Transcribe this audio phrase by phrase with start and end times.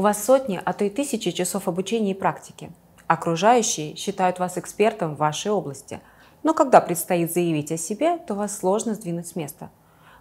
[0.00, 2.72] У вас сотни, а то и тысячи часов обучения и практики.
[3.06, 6.00] Окружающие считают вас экспертом в вашей области.
[6.42, 9.68] Но когда предстоит заявить о себе, то вас сложно сдвинуть с места.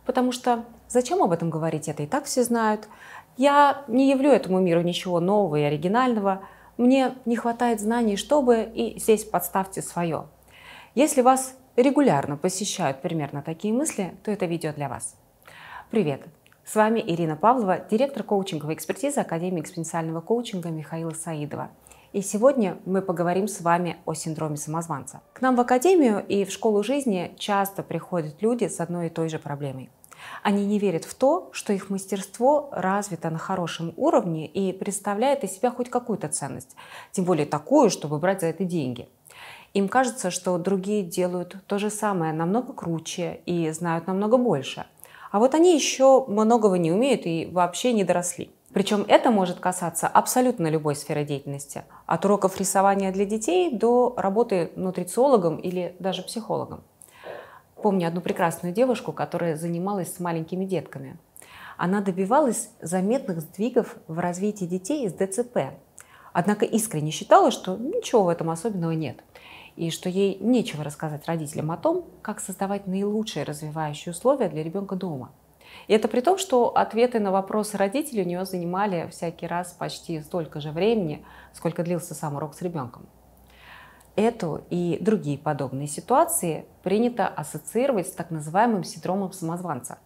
[0.05, 2.89] Потому что зачем об этом говорить, это и так все знают.
[3.37, 6.41] Я не явлю этому миру ничего нового и оригинального.
[6.75, 10.25] Мне не хватает знаний, чтобы, и здесь подставьте свое.
[10.93, 15.15] Если вас регулярно посещают примерно такие мысли, то это видео для вас.
[15.89, 16.23] Привет!
[16.71, 21.71] С вами Ирина Павлова, директор коучинговой экспертизы Академии экспоненциального коучинга Михаила Саидова.
[22.13, 25.21] И сегодня мы поговорим с вами о синдроме самозванца.
[25.33, 29.29] К нам в Академию и в школу жизни часто приходят люди с одной и той
[29.29, 29.89] же проблемой.
[30.43, 35.53] Они не верят в то, что их мастерство развито на хорошем уровне и представляет из
[35.53, 36.75] себя хоть какую-то ценность,
[37.11, 39.09] тем более такую, чтобы брать за это деньги.
[39.73, 44.85] Им кажется, что другие делают то же самое намного круче и знают намного больше–
[45.31, 48.51] а вот они еще многого не умеют и вообще не доросли.
[48.73, 51.83] Причем это может касаться абсолютно любой сферы деятельности.
[52.05, 56.83] От уроков рисования для детей до работы нутрициологом или даже психологом.
[57.81, 61.17] Помню одну прекрасную девушку, которая занималась с маленькими детками.
[61.77, 65.73] Она добивалась заметных сдвигов в развитии детей с ДЦП.
[66.33, 69.23] Однако искренне считала, что ничего в этом особенного нет
[69.79, 74.97] и что ей нечего рассказать родителям о том, как создавать наилучшие развивающие условия для ребенка
[74.97, 75.31] дома.
[75.87, 80.19] И это при том, что ответы на вопросы родителей у нее занимали всякий раз почти
[80.19, 83.05] столько же времени, сколько длился сам урок с ребенком.
[84.17, 89.97] Эту и другие подобные ситуации принято ассоциировать с так называемым синдромом самозванца,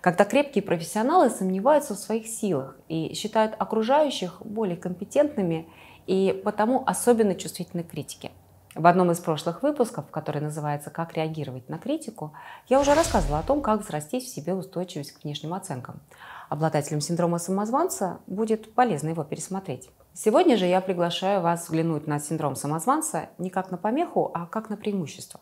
[0.00, 5.68] когда крепкие профессионалы сомневаются в своих силах и считают окружающих более компетентными
[6.08, 8.32] и потому особенно чувствительны к критике–
[8.74, 12.32] в одном из прошлых выпусков, который называется «Как реагировать на критику»,
[12.68, 16.00] я уже рассказывала о том, как взрастить в себе устойчивость к внешним оценкам.
[16.48, 19.90] Обладателям синдрома самозванца будет полезно его пересмотреть.
[20.12, 24.70] Сегодня же я приглашаю вас взглянуть на синдром самозванца не как на помеху, а как
[24.70, 25.40] на преимущество.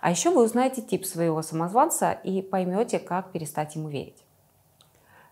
[0.00, 4.26] А еще вы узнаете тип своего самозванца и поймете, как перестать ему верить.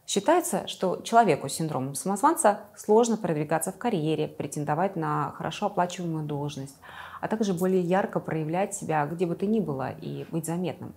[0.07, 6.77] Считается, что человеку с синдромом самозванца сложно продвигаться в карьере, претендовать на хорошо оплачиваемую должность,
[7.25, 10.93] а также более ярко проявлять себя где бы то ни было и быть заметным.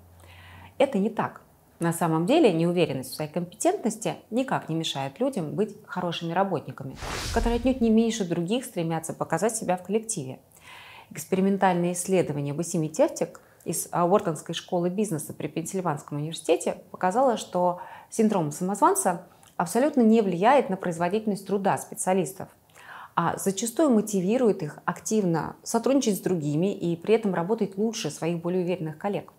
[0.78, 1.42] Это не так.
[1.80, 6.98] На самом деле неуверенность в своей компетентности никак не мешает людям быть хорошими работниками,
[7.34, 10.40] которые отнюдь не меньше других стремятся показать себя в коллективе.
[11.12, 17.80] Экспериментальное исследование Басими Тефтик из Уортонской школы бизнеса при Пенсильванском университете показало, что
[18.10, 22.50] синдром самозванца абсолютно не влияет на производительность труда специалистов
[23.20, 28.64] а зачастую мотивирует их активно сотрудничать с другими и при этом работать лучше своих более
[28.64, 29.34] уверенных коллег.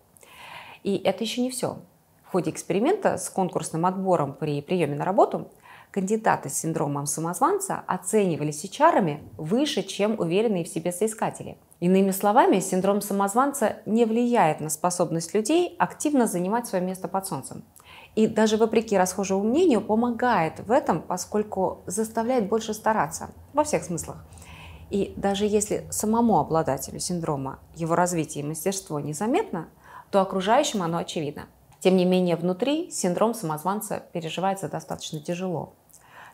[0.83, 1.77] И это еще не все.
[2.25, 5.49] В ходе эксперимента с конкурсным отбором при приеме на работу
[5.91, 11.57] кандидаты с синдромом самозванца оценивались HR выше, чем уверенные в себе соискатели.
[11.79, 17.63] Иными словами, синдром самозванца не влияет на способность людей активно занимать свое место под солнцем.
[18.15, 24.17] И даже вопреки расхожему мнению помогает в этом, поскольку заставляет больше стараться во всех смыслах.
[24.89, 29.69] И даже если самому обладателю синдрома его развитие и мастерство незаметно,
[30.09, 31.43] то окружающим оно очевидно.
[31.79, 35.73] Тем не менее, внутри синдром самозванца переживается достаточно тяжело.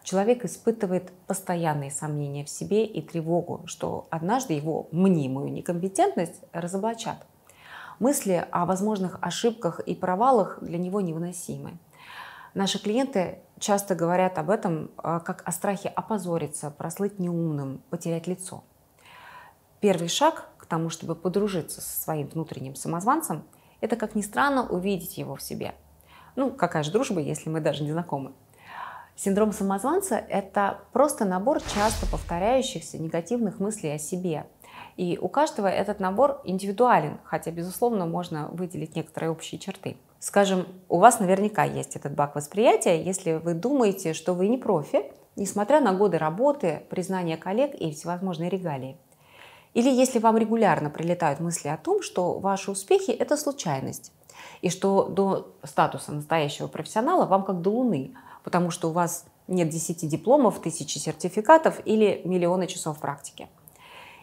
[0.03, 7.17] Человек испытывает постоянные сомнения в себе и тревогу, что однажды его мнимую некомпетентность разоблачат–
[7.99, 11.77] мысли о возможных ошибках и провалах для него невыносимы.
[12.53, 18.63] Наши клиенты часто говорят об этом а, как о страхе опозориться, прослыть неумным, потерять лицо.
[19.81, 23.43] Первый шаг к тому, чтобы подружиться со своим внутренним самозванцем,
[23.81, 25.75] это, как ни странно, увидеть его в себе.
[26.35, 28.33] Ну, какая же дружба, если мы даже не знакомы?
[29.15, 34.45] Синдром самозванца– это просто набор часто повторяющихся негативных мыслей о себе,
[34.97, 39.97] и у каждого этот набор индивидуален, хотя, безусловно, можно выделить некоторые общие черты.
[40.19, 45.11] Скажем, у вас наверняка есть этот баг восприятия, если вы думаете, что вы не профи,
[45.35, 48.97] несмотря на годы работы, признания коллег и всевозможные регалии.
[49.73, 54.13] Или если вам регулярно прилетают мысли о том, что ваши успехи– это случайность,
[54.61, 59.69] и что до статуса настоящего профессионала вам как до луны, потому что у вас нет
[59.69, 63.49] 10 дипломов, тысячи сертификатов или миллионы часов практики.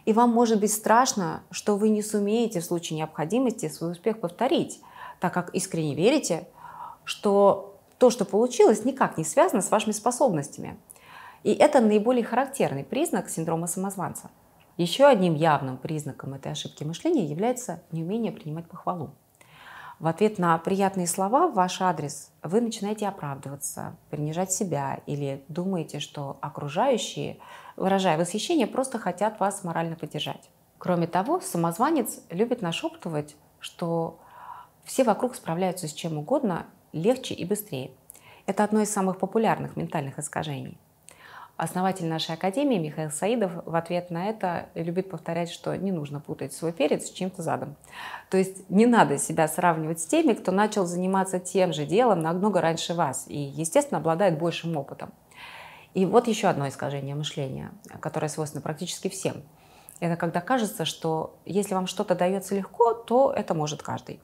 [0.05, 4.81] И вам может быть страшно, что вы не сумеете в случае необходимости свой успех повторить,
[5.19, 6.47] так как искренне верите,
[7.05, 10.77] что то, что получилось, никак не связано с вашими способностями.
[11.43, 14.29] И это наиболее характерный признак синдрома самозванца.
[14.77, 19.11] Еще одним явным признаком этой ошибки мышления является неумение принимать похвалу.
[19.99, 25.99] В ответ на приятные слова в ваш адрес вы начинаете оправдываться, принижать себя или думаете,
[25.99, 27.37] что окружающие,
[27.75, 30.49] выражая восхищение, просто хотят вас морально поддержать.
[30.77, 34.19] Кроме того, самозванец любит нашептывать, что
[34.83, 37.91] все вокруг справляются с чем угодно легче и быстрее.
[38.45, 40.77] Это одно из самых популярных ментальных искажений.
[41.55, 46.51] Основатель нашей академии Михаил Саидов в ответ на это любит повторять, что не нужно путать
[46.51, 47.75] свой перец с чем-то задом.
[48.31, 52.59] То есть не надо себя сравнивать с теми, кто начал заниматься тем же делом намного
[52.59, 55.13] раньше вас и, естественно, обладает большим опытом.
[55.93, 59.43] И вот еще одно искажение мышления, которое свойственно практически всем.
[59.99, 64.19] Это когда кажется, что если вам что-то дается легко, то это может каждый.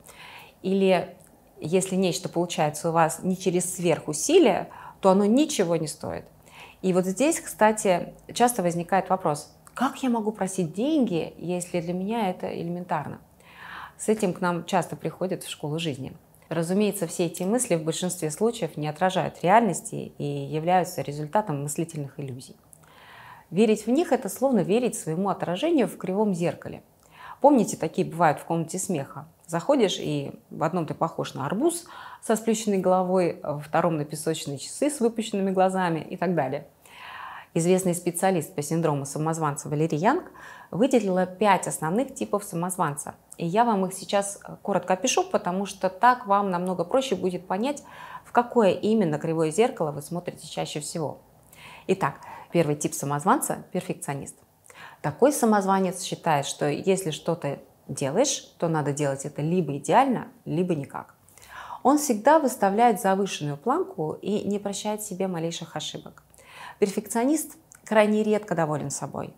[0.62, 1.16] Или
[1.60, 4.70] если нечто получается у вас не через сверхусилие,
[5.00, 6.26] то оно ничего не стоит–
[6.82, 12.30] и вот здесь, кстати, часто возникает вопрос, как я могу просить деньги, если для меня
[12.30, 13.20] это элементарно?
[13.98, 16.14] С этим к нам часто приходят в школу жизни.
[16.50, 22.56] Разумеется, все эти мысли в большинстве случаев не отражают реальности и являются результатом мыслительных иллюзий.
[23.52, 26.82] Верить в них– это словно верить своему отражению в кривом зеркале.
[27.40, 29.28] Помните, такие бывают в комнате смеха.
[29.46, 31.86] Заходишь, и в одном ты похож на арбуз
[32.22, 36.68] со сплющенной головой, во втором на песочные часы с выпущенными глазами и так далее.
[37.56, 40.32] Известный специалист по синдрому самозванца Валерий Янг
[40.70, 43.16] выделила пять основных типов самозванца.
[43.38, 47.84] И я вам их сейчас коротко опишу, потому что так вам намного проще будет понять,
[48.24, 51.22] в какое именно кривое зеркало вы смотрите чаще всего.
[51.88, 52.20] Итак,
[52.52, 54.36] первый тип самозванца– перфекционист.
[55.02, 61.16] Такой самозванец считает, что если что-то делаешь, то надо делать это либо идеально, либо никак.
[61.82, 66.24] Он всегда выставляет завышенную планку и не прощает себе малейших ошибок.
[66.80, 69.34] Перфекционист крайне редко доволен собой.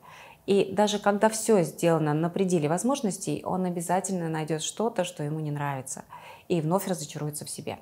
[0.46, 5.52] И даже когда все сделано на пределе возможностей, он обязательно найдет что-то, что ему не
[5.52, 6.04] нравится,
[6.48, 7.80] и вновь разочаруется в себе.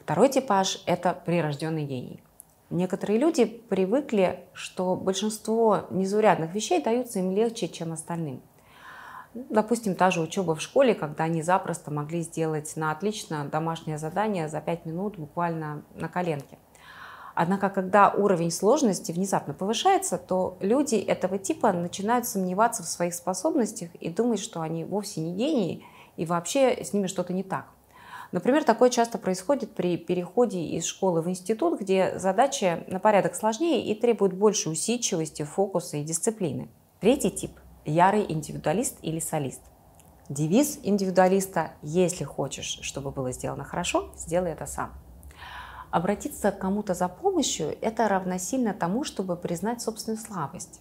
[0.00, 2.22] Второй типаж– это прирожденный гений.
[2.70, 8.40] Некоторые люди привыкли, что большинство незаурядных вещей даются им легче, чем остальным–
[9.34, 14.48] Допустим, та же учеба в школе, когда они запросто могли сделать на отлично домашнее задание
[14.48, 16.56] за 5 минут буквально на коленке.
[17.34, 23.94] Однако, когда уровень сложности внезапно повышается, то люди этого типа начинают сомневаться в своих способностях
[23.96, 25.84] и думать, что они вовсе не гении
[26.16, 27.66] и вообще с ними что-то не так.
[28.30, 33.84] Например, такое часто происходит при переходе из школы в институт, где задачи на порядок сложнее
[33.84, 36.68] и требуют больше усидчивости, фокуса и дисциплины.
[37.00, 37.52] Третий тип
[37.84, 39.60] ярый индивидуалист или солист.
[40.28, 45.03] Девиз индивидуалиста «Если хочешь, чтобы было сделано хорошо, сделай это сам».
[45.94, 50.80] Обратиться к кому-то за помощью– это равносильно тому, чтобы признать собственную слабость.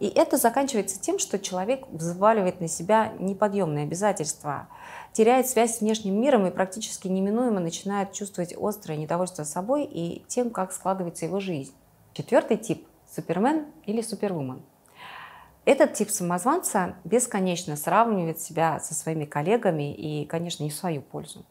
[0.00, 4.66] И это заканчивается тем, что человек взваливает на себя неподъемные обязательства,
[5.12, 10.50] теряет связь с внешним миром и практически неминуемо начинает чувствовать острое недовольство собой и тем,
[10.50, 11.72] как складывается его жизнь.
[12.12, 12.84] Четвертый тип–
[13.14, 14.64] супермен или супервумен–
[15.64, 21.44] этот тип самозванца бесконечно сравнивает себя со своими коллегами и, конечно, не в свою пользу.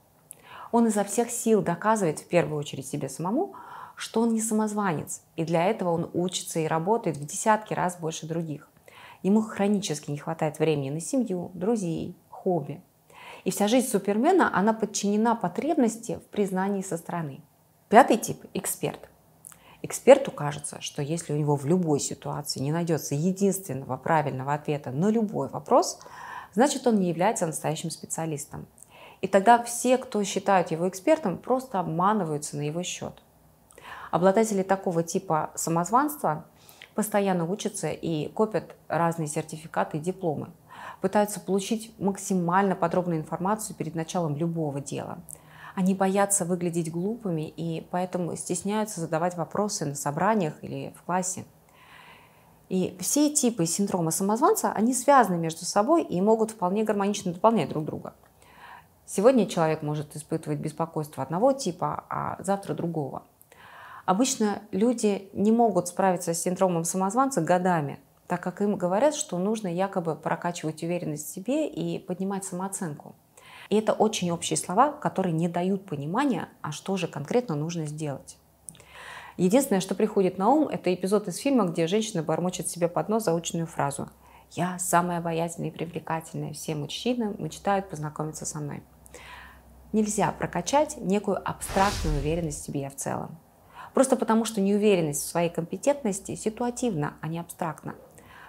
[0.72, 3.54] Он изо всех сил доказывает в первую очередь себе самому,
[3.96, 8.26] что он не самозванец, и для этого он учится и работает в десятки раз больше
[8.26, 8.68] других.
[9.22, 12.82] Ему хронически не хватает времени на семью, друзей, хобби.
[13.44, 17.42] И вся жизнь Супермена, она подчинена потребности в признании со стороны.
[17.90, 19.10] Пятый тип– эксперт.
[19.84, 25.10] Эксперту кажется, что если у него в любой ситуации не найдется единственного правильного ответа на
[25.10, 26.00] любой вопрос,
[26.54, 28.68] значит он не является настоящим специалистом.
[29.22, 33.22] И тогда все, кто считают его экспертом, просто обманываются на его счет.
[34.10, 36.46] Обладатели такого типа самозванства
[36.96, 40.50] постоянно учатся и копят разные сертификаты и дипломы.
[41.00, 45.20] Пытаются получить максимально подробную информацию перед началом любого дела–
[45.76, 51.46] они боятся выглядеть глупыми и поэтому стесняются задавать вопросы на собраниях или в классе.
[52.70, 57.86] И все типы синдрома самозванца, они связаны между собой и могут вполне гармонично дополнять друг
[57.86, 58.14] друга.
[59.14, 63.24] Сегодня человек может испытывать беспокойство одного типа, а завтра другого.
[64.06, 69.68] Обычно люди не могут справиться с синдромом самозванца годами, так как им говорят, что нужно
[69.68, 73.14] якобы прокачивать уверенность в себе и поднимать самооценку.
[73.68, 78.38] И это очень общие слова, которые не дают понимания, а что же конкретно нужно сделать.
[79.36, 83.26] Единственное, что приходит на ум, это эпизод из фильма, где женщина бормочет себе под нос
[83.26, 84.08] заученную фразу
[84.52, 88.82] «Я самая обаятельная и привлекательная, все мужчины мечтают познакомиться со мной».
[89.94, 93.38] Нельзя прокачать некую абстрактную уверенность в себе в целом.
[93.94, 97.96] Просто потому, что неуверенность в своей компетентности ситуативна, а не абстрактна.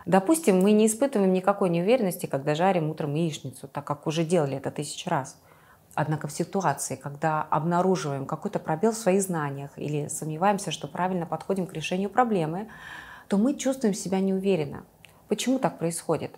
[0.07, 4.71] Допустим, мы не испытываем никакой неуверенности, когда жарим утром яичницу, так как уже делали это
[4.71, 5.37] тысячу раз.
[5.95, 11.67] Однако в ситуации, когда обнаруживаем какой-то пробел в своих знаниях или сомневаемся, что правильно подходим
[11.67, 12.69] к решению проблемы,
[13.29, 14.85] то мы чувствуем себя неуверенно.
[15.29, 16.33] Почему так происходит?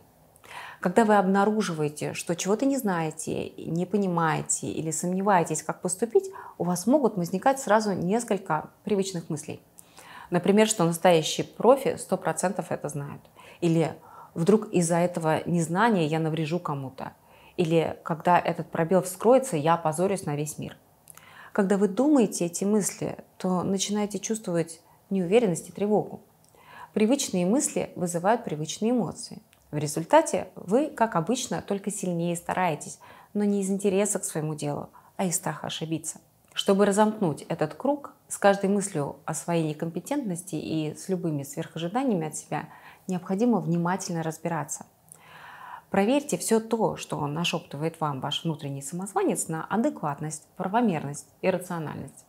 [0.85, 6.87] Когда вы обнаруживаете, что чего-то не знаете, не понимаете или сомневаетесь, как поступить, у вас
[6.87, 9.63] могут возникать сразу несколько привычных мыслей.
[10.29, 13.23] Например, что настоящие профи 100% это знают.
[13.63, 13.95] Или
[14.35, 17.15] вдруг из-за этого незнания я наврежу кому-то.
[17.57, 20.77] Или когда этот пробел вскроется, я опозорюсь на весь мир.
[21.53, 26.21] Когда вы думаете эти мысли, то начинаете чувствовать неуверенность и тревогу.
[26.93, 29.41] Привычные мысли вызывают привычные эмоции.
[29.75, 33.01] В результате вы, как обычно, только сильнее стараетесь,
[33.33, 36.21] но не из интереса к своему делу, а из страха ошибиться.
[36.53, 42.37] Чтобы разомкнуть этот круг, с каждой мыслью о своей некомпетентности и с любыми сверхожиданиями от
[42.37, 42.69] себя
[43.09, 44.87] необходимо внимательно разбираться.
[45.91, 52.25] Проверьте все то, что нашептывает вам ваш внутренний самозванец на адекватность, правомерность и рациональность.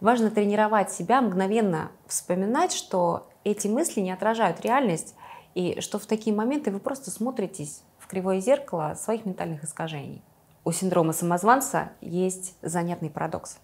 [0.00, 5.14] Важно тренировать себя, мгновенно вспоминать, что эти мысли не отражают реальность,
[5.58, 10.22] и что в такие моменты вы просто смотритесь в кривое зеркало своих ментальных искажений.
[10.64, 13.58] У синдрома самозванца есть занятный парадокс.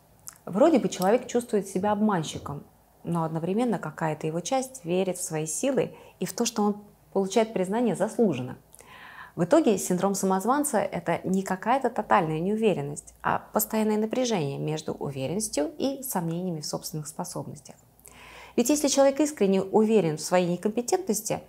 [0.45, 2.65] Вроде бы человек чувствует себя обманщиком,
[3.05, 6.83] но одновременно какая-то его часть верит в свои силы и в то, что он
[7.13, 8.59] получает признание заслуженно–
[9.37, 16.05] в итоге синдром самозванца– это не какая-то тотальная неуверенность, а постоянное напряжение между уверенностью и
[16.05, 17.75] сомнениями в собственных способностях.
[18.55, 21.41] Ведь если человек искренне уверен в своей некомпетентности,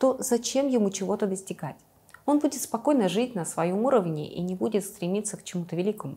[0.00, 1.76] то зачем ему чего-то достигать?
[2.24, 6.16] Он будет спокойно жить на своем уровне и не будет стремиться к чему-то великому.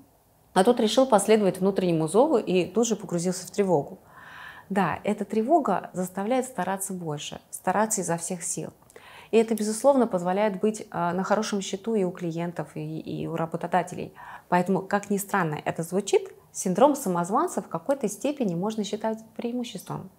[0.53, 3.99] А тот решил последовать внутреннему зову и тут же погрузился в тревогу.
[4.69, 8.69] Да, эта тревога заставляет стараться больше, стараться изо всех сил.
[9.31, 13.35] И это, безусловно, позволяет быть а, на хорошем счету и у клиентов, и, и у
[13.35, 14.13] работодателей.
[14.47, 20.09] Поэтому, как ни странно это звучит, синдром самозванца в какой-то степени можно считать преимуществом.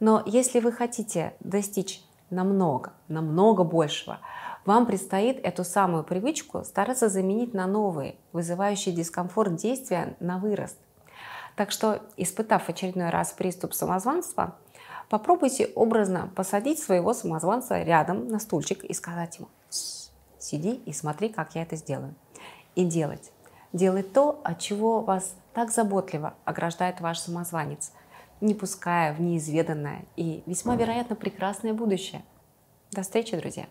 [0.00, 4.18] Но если вы хотите достичь намного, намного большего,
[4.64, 10.76] вам предстоит эту самую привычку стараться заменить на новые, вызывающие дискомфорт действия на вырост.
[11.56, 14.54] Так что, испытав очередной раз приступ самозванства,
[15.08, 21.54] Попробуйте образно посадить своего самозванца рядом на стульчик и сказать ему «Сиди и смотри, как
[21.54, 22.14] я это сделаю».
[22.74, 23.32] И делать.
[23.72, 27.92] Делать то, от чего вас так заботливо ограждает ваш самозванец,
[28.40, 32.22] не пуская в неизведанное и весьма вероятно прекрасное будущее.
[32.90, 33.68] До встречи, друзья!